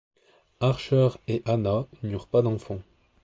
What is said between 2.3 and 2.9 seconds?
d'enfants.